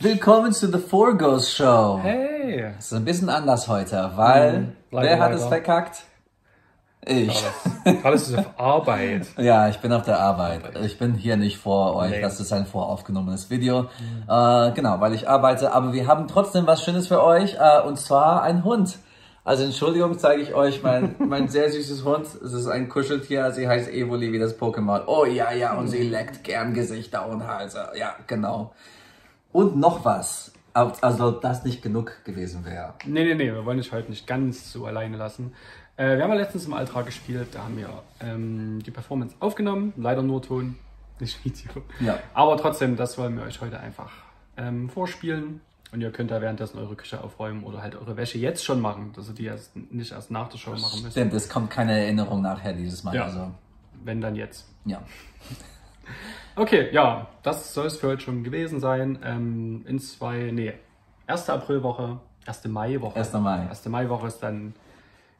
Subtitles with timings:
[0.00, 2.00] Willkommen zu The Four Ghost Show.
[2.02, 2.72] Hey!
[2.78, 6.02] Es ist ein bisschen anders heute, weil Mhm, leider, wer hat es verkackt?
[7.04, 7.44] Ich.
[8.04, 9.26] Alles, ist auf Arbeit.
[9.36, 10.62] Ja, ich bin auf der Arbeit.
[10.84, 12.10] Ich bin hier nicht vor euch.
[12.12, 12.20] Nee.
[12.20, 13.88] Das ist ein voraufgenommenes Video.
[14.28, 15.72] Äh, genau, weil ich arbeite.
[15.72, 17.54] Aber wir haben trotzdem was Schönes für euch.
[17.54, 18.98] Äh, und zwar ein Hund.
[19.44, 22.26] Also Entschuldigung, zeige ich euch mein, mein sehr süßes Hund.
[22.26, 23.50] Es ist ein Kuscheltier.
[23.52, 25.02] Sie heißt Evoli wie das Pokémon.
[25.06, 25.74] Oh ja, ja.
[25.74, 27.88] Und sie leckt gern Gesichter und Halse.
[27.96, 28.72] Ja, genau.
[29.50, 30.52] Und noch was.
[30.74, 32.94] Also, das nicht genug gewesen wäre.
[33.04, 35.52] Nee, nee, nee, wir wollen dich heute nicht ganz so alleine lassen.
[35.96, 39.92] Äh, wir haben ja letztens im Alltag gespielt, da haben wir ähm, die Performance aufgenommen.
[39.98, 40.76] Leider nur Ton,
[41.20, 41.82] nicht Video.
[42.00, 42.18] Ja.
[42.32, 44.10] Aber trotzdem, das wollen wir euch heute einfach
[44.56, 45.60] ähm, vorspielen.
[45.92, 49.12] Und ihr könnt da währenddessen eure Küche aufräumen oder halt eure Wäsche jetzt schon machen,
[49.14, 51.12] dass ihr die erst, nicht erst nach der Show machen müsst.
[51.12, 53.14] Stimmt, es kommt keine Erinnerung nachher dieses Mal.
[53.14, 53.24] Ja.
[53.24, 53.50] Also,
[54.02, 54.66] Wenn dann jetzt.
[54.86, 55.02] ja.
[56.54, 59.18] Okay, ja, das soll es für heute schon gewesen sein.
[59.24, 60.74] Ähm, in zwei, nee,
[61.26, 63.16] erste Aprilwoche, erste Maiwoche.
[63.18, 63.32] 1.
[63.34, 63.66] Mai.
[63.68, 64.74] Erste Maiwoche ist dann,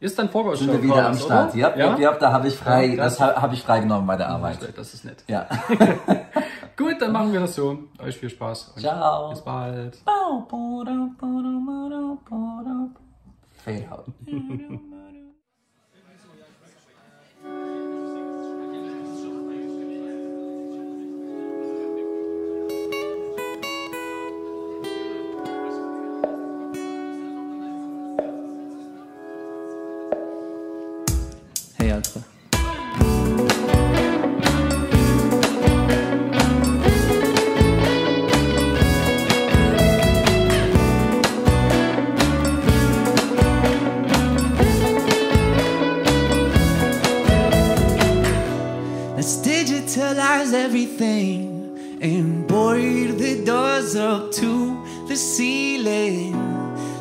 [0.01, 0.65] ist dann Vorgausshow.
[0.65, 1.53] Sind wir wieder am Start.
[1.55, 1.59] oder?
[1.59, 1.99] Ja, ja?
[1.99, 4.59] ja, da habe ich frei, Ja, das ha- habe ich freigenommen bei der Arbeit.
[4.75, 5.23] Das ist nett.
[5.29, 5.47] Ja.
[7.03, 7.79] Dann machen wir das so.
[7.99, 8.75] Euch viel Spaß.
[8.77, 9.31] Und Ciao.
[9.31, 9.99] Bis bald.
[13.65, 14.05] Fade out.
[31.79, 32.23] Hey, Alter.
[50.93, 56.33] Everything and board the doors up to the ceiling.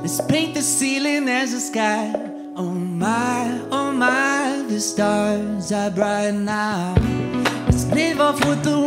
[0.01, 2.13] Let's paint the ceiling as the sky.
[2.55, 6.95] Oh my, oh my, the stars are bright now.
[7.65, 8.77] Let's live off what the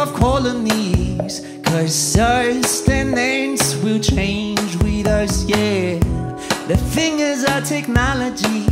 [0.00, 5.98] off colonies, cause sustenance will change with us, yeah.
[6.68, 8.64] The thing is, our technology,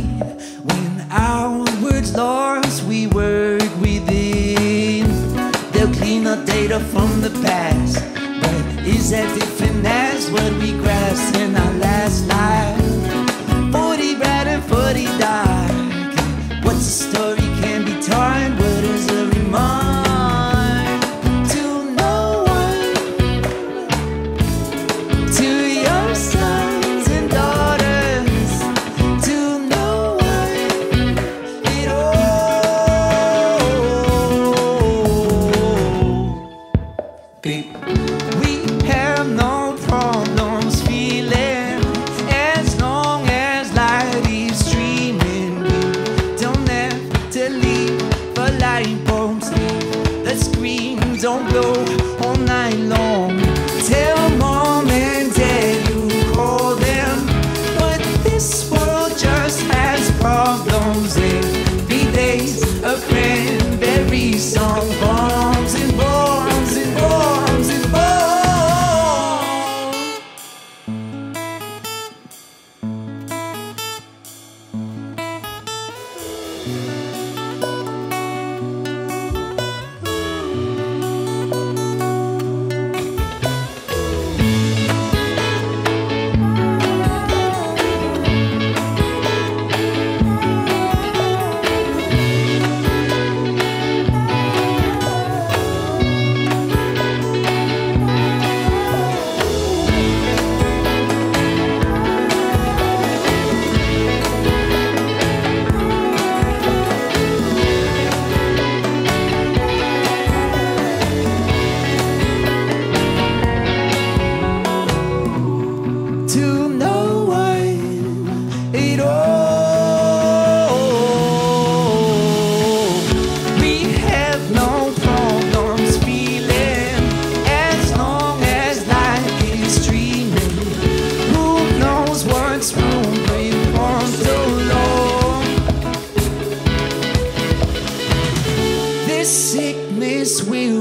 [0.63, 5.05] when our words lost, we work within.
[5.71, 8.03] They'll clean up data from the past,
[8.41, 12.78] but is that different as what we grasp in our last life?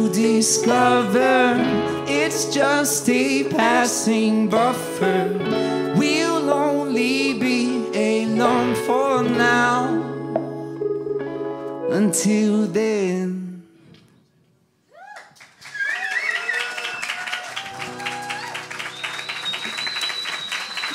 [0.08, 1.56] Discover
[2.06, 5.38] it's just a passing buffer.
[5.96, 10.04] We'll only be alone for now.
[11.90, 13.62] Until then.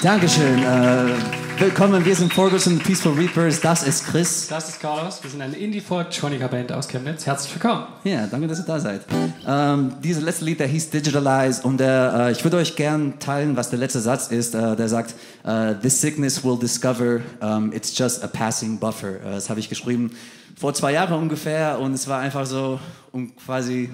[0.02, 0.60] Dankeschön.
[0.64, 3.62] Äh, willkommen, wir sind Forgos und Peaceful Reapers.
[3.62, 4.48] Das ist Chris.
[4.48, 5.22] Das ist Carlos.
[5.22, 7.26] Wir sind eine Indie-Folk-Troniker-Band aus Chemnitz.
[7.26, 7.86] Herzlich willkommen.
[8.04, 9.02] Ja, danke, dass ihr da seid.
[9.48, 13.56] Ähm, dieses letzte Lied, der hieß Digitalize und der, äh, ich würde euch gern teilen,
[13.56, 14.56] was der letzte Satz ist.
[14.56, 19.22] Äh, der sagt, äh, This sickness will discover um, it's just a passing buffer.
[19.22, 20.12] Äh, das habe ich geschrieben
[20.58, 22.80] vor zwei Jahren ungefähr und es war einfach so,
[23.12, 23.90] um quasi,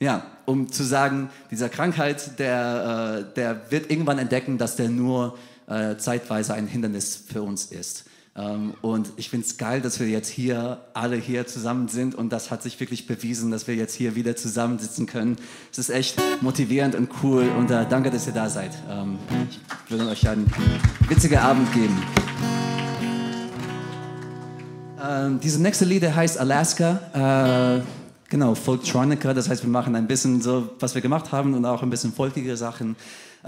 [0.00, 5.36] ja, um zu sagen, dieser Krankheit, der, äh, der wird irgendwann entdecken, dass der nur
[5.68, 8.04] äh, zeitweise ein Hindernis für uns ist.
[8.38, 12.30] Ähm, und ich finde es geil, dass wir jetzt hier alle hier zusammen sind und
[12.30, 15.36] das hat sich wirklich bewiesen, dass wir jetzt hier wieder zusammensitzen können.
[15.72, 18.70] Es ist echt motivierend und cool und äh, danke, dass ihr da seid.
[18.88, 19.18] Ähm,
[19.50, 20.46] ich will euch einen
[21.08, 21.96] witzigen Abend geben.
[25.02, 27.78] Ähm, diese nächste Lieder heißt Alaska.
[27.78, 27.82] Äh,
[28.28, 31.82] genau, Folktronica, das heißt, wir machen ein bisschen so, was wir gemacht haben und auch
[31.82, 32.94] ein bisschen folkige Sachen.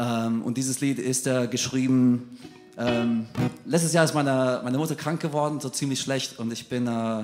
[0.01, 2.39] Ähm, und dieses Lied ist äh, geschrieben,
[2.79, 3.27] ähm,
[3.67, 7.21] letztes Jahr ist meine, meine Mutter krank geworden, so ziemlich schlecht und ich bin, äh,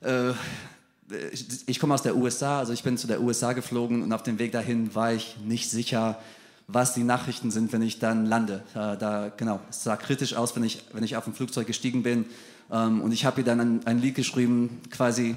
[0.00, 0.32] äh,
[1.30, 4.22] ich, ich komme aus der USA, also ich bin zu der USA geflogen und auf
[4.22, 6.18] dem Weg dahin war ich nicht sicher,
[6.66, 8.62] was die Nachrichten sind, wenn ich dann lande.
[8.72, 12.02] Äh, da, genau, es sah kritisch aus, wenn ich, wenn ich auf ein Flugzeug gestiegen
[12.02, 12.24] bin
[12.72, 15.36] ähm, und ich habe ihr dann ein, ein Lied geschrieben, quasi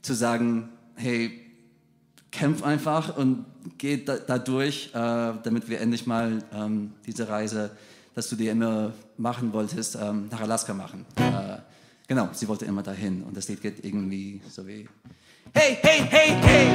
[0.00, 1.45] zu sagen, hey,
[2.36, 3.46] kämpf einfach und
[3.78, 7.70] geh da, da durch, äh, damit wir endlich mal ähm, diese Reise,
[8.14, 11.06] dass du dir immer machen wolltest, ähm, nach Alaska machen.
[11.16, 11.56] Äh,
[12.06, 14.86] genau, sie wollte immer dahin und das Lied geht irgendwie so wie
[15.54, 16.72] Hey, hey, hey, hey!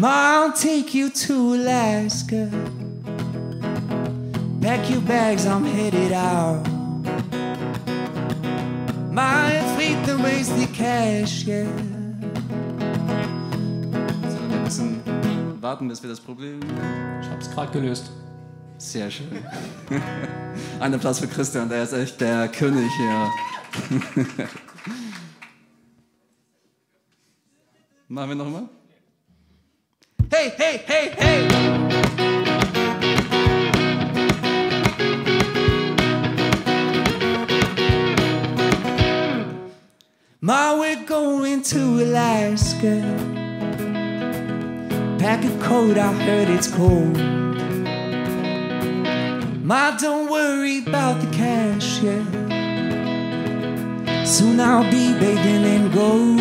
[0.00, 2.48] I'll take you to Alaska.
[4.60, 6.77] Pack your bags, I'm headed out.
[10.08, 11.66] The waste the cash, yeah.
[14.26, 15.02] So, wir müssen
[15.60, 16.60] warten, bis wir das Problem.
[17.20, 18.10] Ich hab's gerade gelöst.
[18.78, 19.44] Sehr schön.
[20.80, 23.30] Ein Applaus für Christian, der ist echt der König hier.
[28.08, 28.68] Machen wir nochmal?
[30.30, 32.37] Hey, hey, hey, hey!
[40.40, 43.02] Ma, we're going to Alaska.
[45.18, 47.16] Pack a coat, I heard it's cold.
[49.64, 52.22] Ma, don't worry about the cash, yeah.
[54.22, 56.38] Soon I'll be bathing in gold.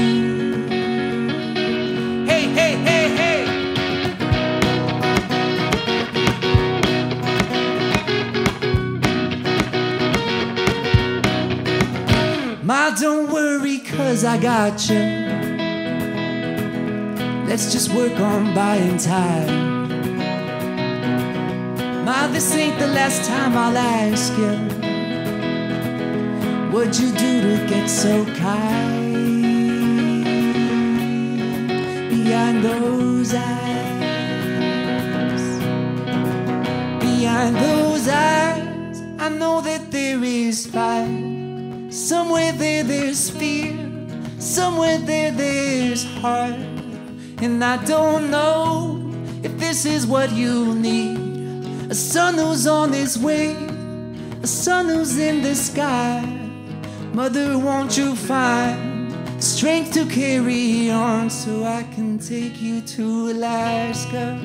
[2.29, 3.26] Hey, hey, hey, hey!
[12.67, 14.99] Ma, don't worry, cause I got you.
[17.47, 19.87] Let's just work on buying time.
[22.03, 24.51] Ma, this ain't the last time I'll ask you.
[26.69, 29.15] What'd you do to get so kind?
[32.09, 33.79] Behind those eyes,
[36.99, 41.26] behind those eyes, I know that there is fire.
[42.07, 43.75] Somewhere there, there's fear.
[44.39, 46.55] Somewhere there, there's heart.
[47.41, 51.91] And I don't know if this is what you need.
[51.91, 53.51] A son who's on his way,
[54.41, 56.23] a son who's in the sky.
[57.11, 64.39] Mother, won't you find strength to carry on so I can take you to Alaska?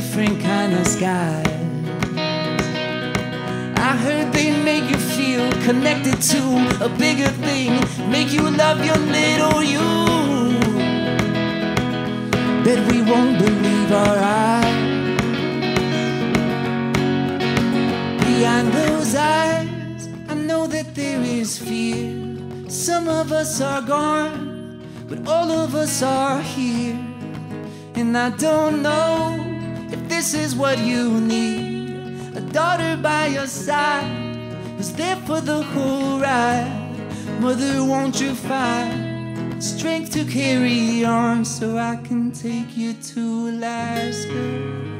[0.00, 1.42] Different kind of sky.
[3.88, 6.40] I heard they make you feel connected to
[6.84, 7.72] a bigger thing,
[8.10, 9.88] make you love your little you.
[12.62, 14.76] Bet we won't believe our eyes.
[18.20, 22.12] Behind those eyes, I know that there is fear.
[22.68, 26.98] Some of us are gone, but all of us are here.
[27.94, 29.45] And I don't know
[30.26, 32.10] this is what you need.
[32.34, 34.10] A daughter by your side
[34.76, 36.98] was there for the whole ride.
[37.38, 44.95] Mother, won't you find strength to carry on so I can take you to Alaska?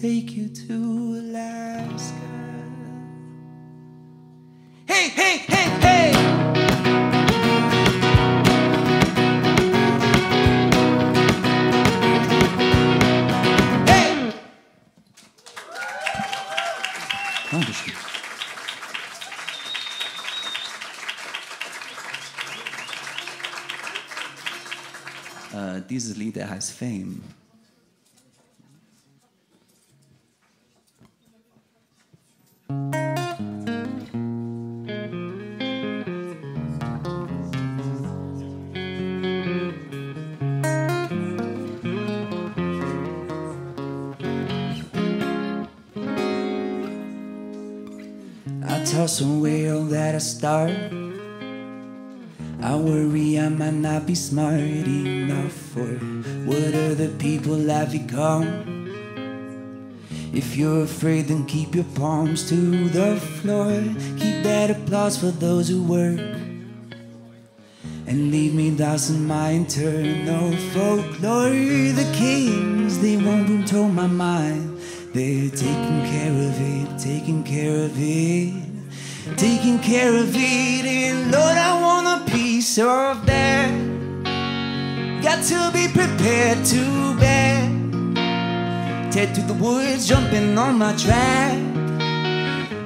[0.00, 0.74] Take you to
[1.20, 2.14] Alaska?
[4.86, 6.12] Hey, hey, hey, hey!
[13.86, 14.32] Hey!
[17.50, 17.94] Dankeschön.
[25.54, 27.22] Äh, dieses Lied, heißt Fame.
[48.86, 50.70] Toss away all that I start.
[52.62, 55.98] I worry I might not be smart enough for
[56.46, 58.46] what other people have become.
[60.32, 63.82] If you're afraid, then keep your palms to the floor.
[64.18, 66.20] Keep that applause for those who work.
[68.06, 71.50] And leave me dancing my internal folklore.
[71.50, 74.78] The kings, they won't control my mind.
[75.12, 78.65] They're taking care of it, taking care of it,
[79.36, 80.36] taking care of.
[80.36, 83.70] And Lord, I want a piece of that.
[85.22, 87.68] Got to be prepared to bear.
[89.10, 91.58] Tear through the woods, jumping on my track.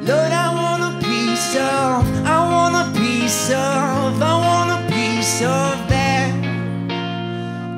[0.03, 5.43] Lord, I want a piece of, I want a piece of, I want a piece
[5.43, 6.31] of that.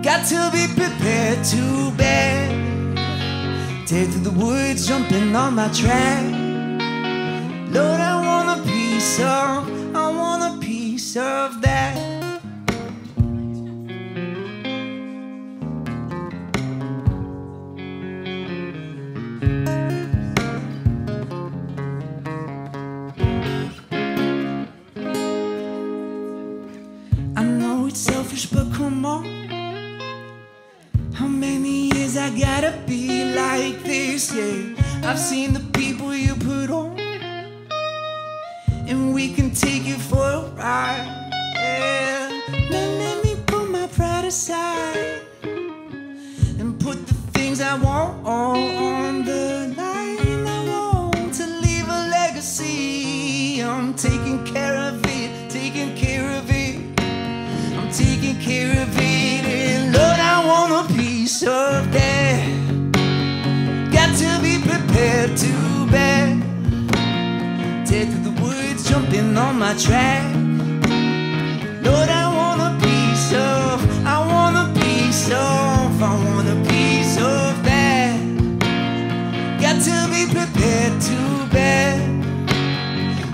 [0.02, 2.48] Got to be prepared to bear.
[3.86, 6.31] Tear through the woods, jumping on my track.
[9.12, 9.20] Piece
[9.94, 12.40] I want a piece of that.
[27.36, 29.24] I know it's selfish, but come on.
[31.12, 34.34] How many years I gotta be like this?
[34.34, 35.71] Yeah, I've seen the
[39.32, 41.30] can take you for a ride.
[41.54, 42.28] Yeah,
[42.70, 45.22] now let me put my pride aside
[46.58, 48.81] and put the things I want on
[68.92, 70.22] jumping on my track.
[71.82, 77.16] Lord, I want a piece of, I want a piece of, I want a piece
[77.16, 78.20] of that.
[79.62, 81.18] Got to be prepared to
[81.54, 82.00] bet.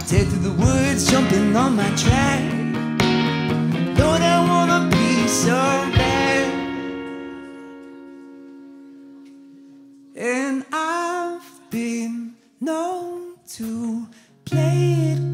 [0.06, 2.42] Take through the woods, jumping on my track.
[3.98, 6.48] Lord, I want a piece of that.
[10.14, 14.06] And I've been known to
[14.44, 15.27] play it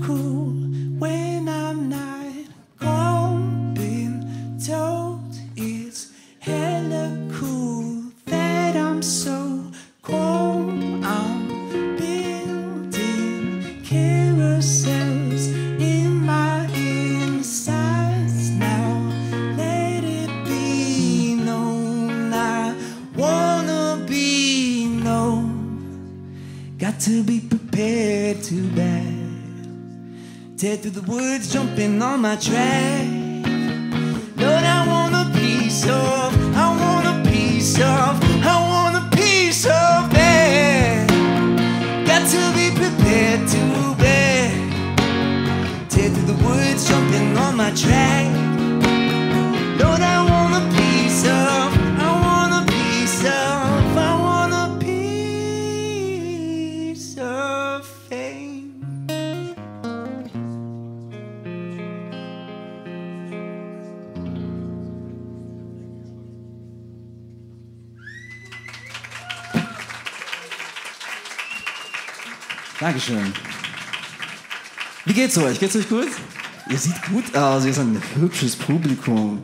[31.85, 33.04] On my tracks.
[72.85, 73.33] Dankeschön.
[75.07, 75.59] Wie geht's euch?
[75.59, 76.07] Geht's euch gut?
[76.69, 79.41] Ihr seht gut aus, ihr seid ein hübsches Publikum.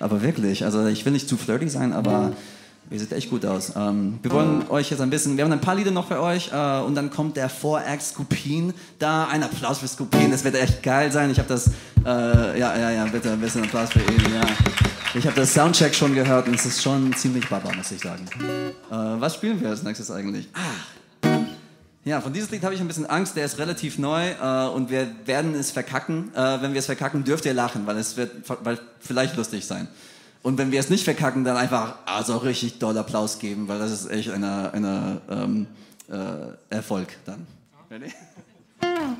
[0.00, 2.32] Aber wirklich, also ich will nicht zu flirty sein, aber
[2.90, 3.74] ihr seht echt gut aus.
[3.76, 6.50] Ähm, wir wollen euch jetzt ein bisschen, wir haben ein paar Lieder noch für euch
[6.50, 8.72] äh, und dann kommt der Voract Skupin.
[8.98, 11.30] Da ein Applaus für Skupin, das wird echt geil sein.
[11.30, 11.66] Ich habe das,
[12.06, 14.40] äh, ja, ja, ja, bitte ein bisschen Applaus für ihn, ja.
[15.12, 18.24] Ich habe das Soundcheck schon gehört und es ist schon ziemlich baba, muss ich sagen.
[18.90, 20.48] Äh, was spielen wir als nächstes eigentlich?
[20.54, 21.01] Ah,
[22.04, 23.36] ja, von diesem Lied habe ich ein bisschen Angst.
[23.36, 26.34] Der ist relativ neu äh, und wir werden es verkacken.
[26.34, 28.30] Äh, wenn wir es verkacken, dürft ihr lachen, weil es wird
[28.64, 29.86] weil vielleicht lustig sein.
[30.42, 33.92] Und wenn wir es nicht verkacken, dann einfach also richtig doll Applaus geben, weil das
[33.92, 35.68] ist echt eine ähm,
[36.10, 37.46] äh, Erfolg dann.
[38.82, 39.16] Ja.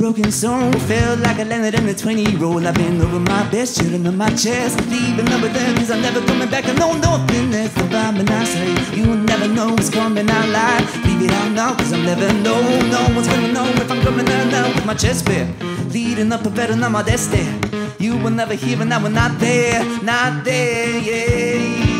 [0.00, 0.72] Broken song.
[0.88, 2.66] Felt like I landed in a 20 roll.
[2.66, 4.80] I've been over my best, chilling on my chest.
[4.88, 6.64] Leaving up with them, cause I'm never coming back.
[6.64, 10.26] I know nothing that's the and I say, you never know what's coming.
[10.30, 12.62] I lie, leave it out now, cause I'll never know.
[12.88, 15.48] No one's gonna know if I'm coming out now with my chest bare.
[15.90, 17.52] Leading up a better, now my there.
[17.98, 21.99] You will never hear, and I will not there, not there, yeah.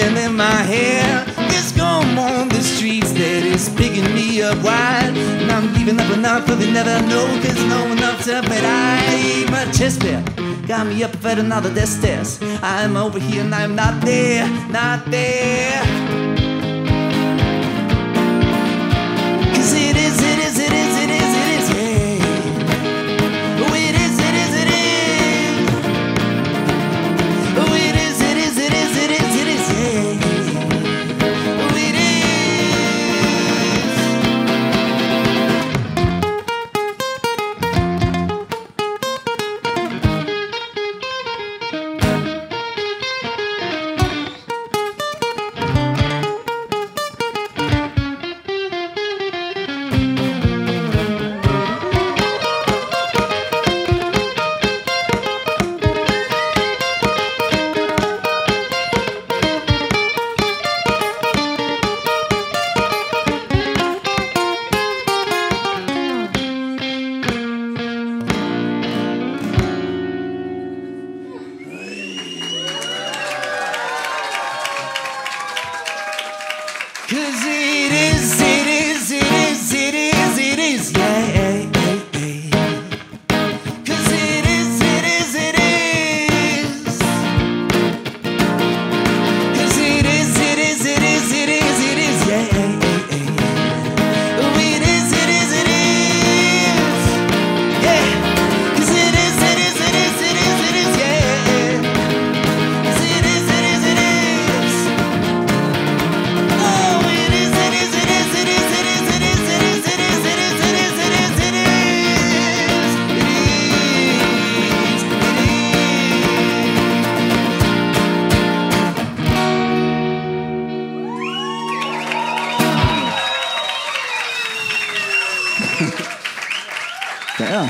[0.00, 1.24] Something in my hair.
[1.50, 5.16] There's gum on the streets that is picking me up wide.
[5.16, 8.64] And I'm leaving up enough, but they never know, cause no one up to but
[8.64, 10.22] I my chest bare.
[10.66, 12.40] Got me up at another desk stairs.
[12.62, 15.82] I'm over here and I'm not there, not there.
[19.54, 19.99] Cause it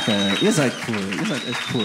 [0.07, 1.85] Danke, ihr seid cool, ihr seid echt cool.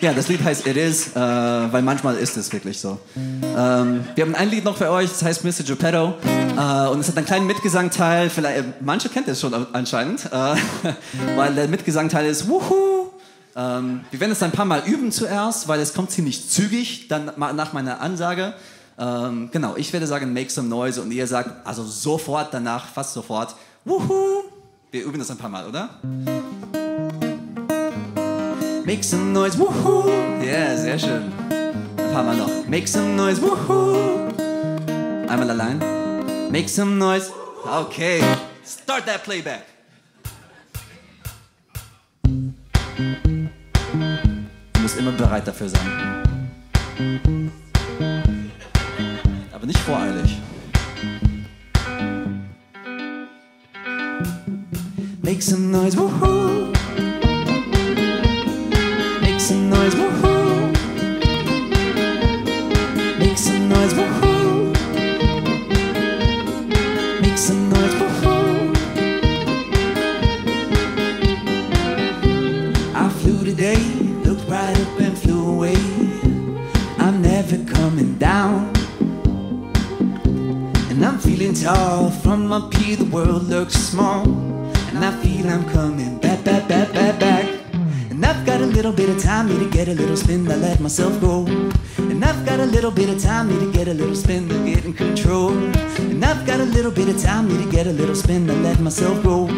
[0.00, 2.98] ja, das Lied heißt It Is, äh, weil manchmal ist es wirklich so.
[3.16, 5.64] Ähm, wir haben ein Lied noch für euch, das heißt Mr.
[5.66, 6.14] Geppetto.
[6.24, 8.30] Äh, und es hat einen kleinen Mitgesangteil.
[8.30, 10.54] Vielleicht, äh, manche kennt es schon anscheinend, äh,
[11.36, 13.10] weil der Mitgesangteil ist Wuhu.
[13.54, 17.32] Ähm, wir werden es ein paar Mal üben zuerst, weil es kommt ziemlich zügig dann
[17.36, 18.54] nach meiner Ansage.
[18.98, 23.12] Ähm, genau, ich werde sagen Make some noise und ihr sagt also sofort danach, fast
[23.12, 24.44] sofort Wuhu.
[24.92, 25.88] Wir üben das ein paar Mal, oder?
[28.84, 30.10] Make some noise, wuhu.
[30.44, 31.32] Ja, yeah, sehr schön.
[31.96, 32.68] Ein paar Mal noch.
[32.68, 34.28] Make some noise, wuhu.
[35.30, 35.78] Einmal allein.
[36.50, 37.32] Make some noise.
[37.64, 38.20] Okay.
[38.66, 39.64] Start that playback.
[44.74, 46.22] Du musst immer bereit dafür sein.
[49.54, 50.36] Aber nicht voreilig.
[55.42, 56.70] Make some noise, woohoo.
[59.22, 60.72] Make some noise, woohoo.
[63.18, 64.72] Make some noise, woohoo.
[67.20, 68.76] Make some noise, woohoo.
[72.94, 73.82] I flew today,
[74.22, 75.76] looked right up and flew away.
[76.98, 78.72] I'm never coming down.
[80.88, 84.52] And I'm feeling tall from up here, the world looks small.
[84.94, 87.48] And I feel I'm coming back, back, back, back, back.
[88.10, 90.54] And I've got a little bit of time, need to get a little spin to
[90.54, 91.46] let myself go.
[91.96, 94.64] And I've got a little bit of time, need to get a little spin to
[94.66, 95.52] get in control.
[95.98, 98.52] And I've got a little bit of time, need to get a little spin to
[98.52, 99.48] let myself go.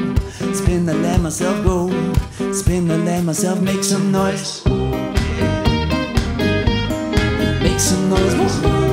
[0.53, 1.91] Spin to let myself go.
[2.53, 4.65] Spin to let myself make some noise.
[7.61, 8.84] Make some noise.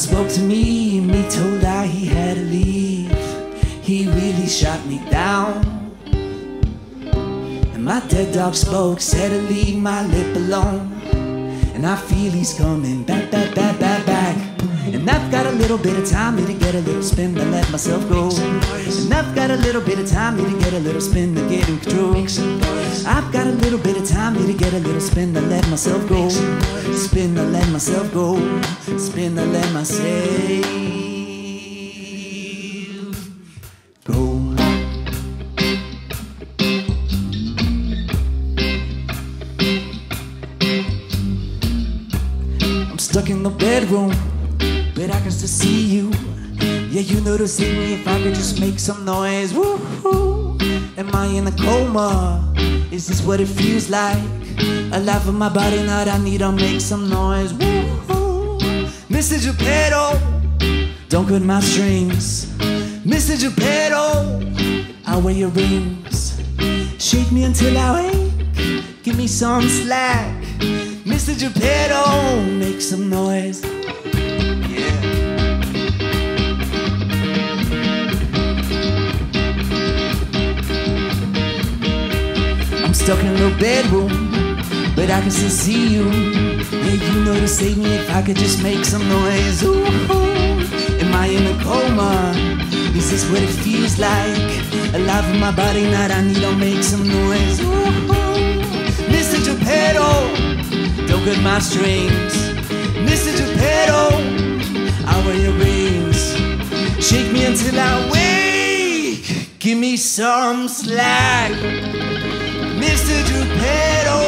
[0.00, 3.10] Spoke to me, me told I he had to leave.
[3.82, 5.92] He really shot me down.
[7.74, 11.02] And my dead dog spoke, said to leave my lip alone.
[11.74, 14.49] And I feel he's coming back, back, back, back, back.
[15.00, 17.44] And I've got a little bit of time, need to get a little spin to
[17.46, 18.28] let myself go.
[18.28, 21.48] And I've got a little bit of time, need to get a little spin to
[21.48, 22.14] get in control.
[23.06, 25.66] I've got a little bit of time, need to get a little spin to let
[25.70, 26.28] myself go.
[26.28, 28.36] Spin to let myself go.
[28.98, 30.99] Spin to let myself
[45.50, 46.10] see you.
[46.90, 49.52] Yeah, you noticing me if I could just make some noise.
[49.52, 50.56] Woo-hoo.
[50.96, 52.54] Am I in a coma?
[52.92, 54.22] Is this what it feels like?
[54.92, 57.52] Alive in my body, now I need to make some noise.
[57.52, 58.58] Woo-hoo.
[59.08, 59.36] Mr.
[59.44, 60.18] Geppetto,
[61.08, 62.46] don't cut my strings.
[63.04, 63.34] Mr.
[63.42, 64.40] Geppetto,
[65.06, 66.40] I wear your rings.
[66.98, 69.02] Shake me until I wake.
[69.02, 70.30] Give me some slack.
[71.04, 71.34] Mr.
[71.36, 73.79] Geppetto, make some noise.
[83.00, 84.10] Stuck in a little bedroom,
[84.94, 86.04] but I can still see you.
[86.04, 89.62] Yeah, you know to save me if I could just make some noise.
[89.62, 89.84] Ooh,
[91.02, 92.34] am I in a coma?
[92.94, 94.52] Is this what it feels like?
[94.94, 97.58] Alive in my body, now I need to make some noise.
[97.60, 97.90] Ooh,
[99.14, 99.38] Mr.
[99.46, 100.10] Geppetto,
[101.06, 102.34] don't cut my strings.
[103.08, 103.32] Mr.
[103.38, 104.02] Geppetto,
[105.10, 106.20] I wear your rings.
[107.02, 109.58] Shake me until I wake.
[109.58, 111.99] Give me some slack.
[112.80, 113.22] Mr.
[113.28, 114.18] Geppetto.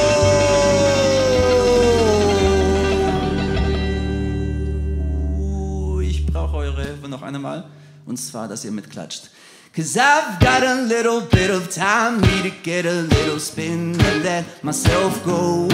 [6.00, 7.64] Ich brauche eure Hilfe noch einmal.
[8.04, 9.30] Und zwar, dass ihr mitklatscht.
[9.74, 14.22] Cause I've got a little bit of time, need to get a little spin and
[14.22, 15.66] let myself go.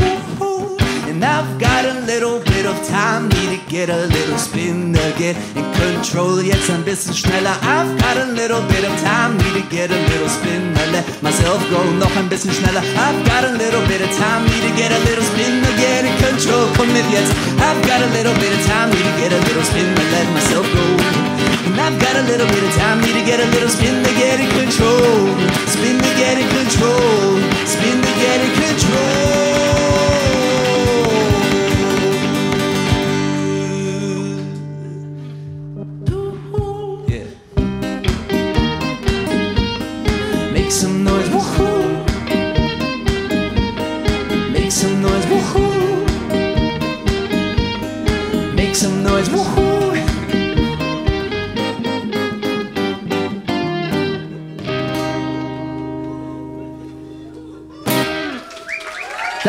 [1.08, 5.34] And I've got a little bit of time, need to get a little spin get
[5.58, 6.40] in control.
[6.40, 7.56] Jetzt ein bisschen schneller.
[7.62, 11.04] I've got a little bit of time, need to get a little spin to let
[11.22, 11.82] myself go.
[11.98, 12.84] Noch ein bisschen schneller.
[12.94, 16.14] I've got a little bit of time, need to get a little spin get in
[16.22, 16.66] control.
[16.76, 17.32] Komm mit jetzt.
[17.58, 20.26] I've got a little bit of time, need to get a little spin to let
[20.36, 20.84] myself go.
[21.66, 24.12] And I've got a little bit of time, need to get a little spin to
[24.22, 25.26] get in control.
[25.74, 27.42] Spin to get in control.
[27.74, 28.67] Spin to get in control.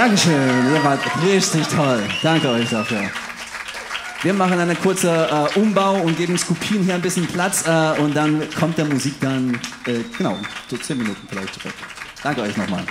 [0.09, 2.01] Dankeschön, ihr wart richtig toll.
[2.23, 3.11] Danke euch dafür.
[4.23, 8.15] Wir machen einen kurzen äh, Umbau und geben Skupin hier ein bisschen Platz äh, und
[8.15, 9.53] dann kommt der Musik dann,
[9.85, 10.35] äh, genau,
[10.67, 11.75] so 10 Minuten vielleicht zurück.
[12.23, 12.83] Danke euch nochmal.